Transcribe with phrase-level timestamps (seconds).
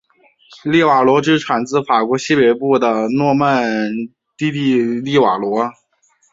[0.63, 3.63] 利瓦罗芝士产自法国西北部的诺曼
[4.35, 5.69] 第的利瓦罗。